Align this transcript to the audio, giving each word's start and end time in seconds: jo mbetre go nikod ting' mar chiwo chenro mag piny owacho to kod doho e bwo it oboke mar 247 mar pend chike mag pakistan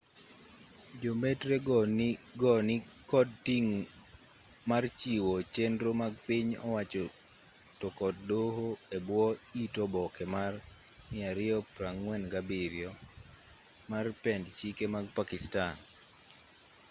jo 1.01 1.11
mbetre 1.19 1.55
go 2.41 2.51
nikod 2.69 3.27
ting' 3.45 3.73
mar 4.69 4.83
chiwo 4.99 5.33
chenro 5.53 5.91
mag 6.01 6.13
piny 6.27 6.49
owacho 6.67 7.05
to 7.79 7.87
kod 7.99 8.15
doho 8.29 8.67
e 8.95 8.97
bwo 9.07 9.25
it 9.63 9.75
oboke 9.85 10.23
mar 10.35 10.53
247 11.09 12.99
mar 13.91 14.05
pend 14.23 14.45
chike 14.57 14.85
mag 14.95 15.05
pakistan 15.17 15.73